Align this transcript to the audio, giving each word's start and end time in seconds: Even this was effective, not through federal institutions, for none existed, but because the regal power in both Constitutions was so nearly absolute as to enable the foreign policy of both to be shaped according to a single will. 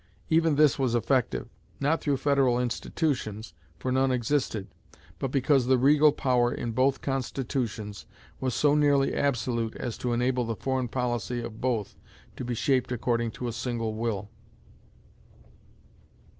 Even 0.31 0.55
this 0.55 0.79
was 0.79 0.95
effective, 0.95 1.47
not 1.79 2.01
through 2.01 2.17
federal 2.17 2.59
institutions, 2.59 3.53
for 3.77 3.91
none 3.91 4.09
existed, 4.11 4.67
but 5.19 5.29
because 5.29 5.67
the 5.67 5.77
regal 5.77 6.11
power 6.11 6.51
in 6.51 6.71
both 6.71 7.01
Constitutions 7.01 8.07
was 8.39 8.55
so 8.55 8.73
nearly 8.73 9.13
absolute 9.13 9.75
as 9.75 9.99
to 9.99 10.11
enable 10.11 10.43
the 10.43 10.55
foreign 10.55 10.87
policy 10.87 11.39
of 11.43 11.61
both 11.61 11.97
to 12.35 12.43
be 12.43 12.55
shaped 12.55 12.91
according 12.91 13.29
to 13.33 13.47
a 13.47 13.53
single 13.53 13.93
will. 13.93 14.31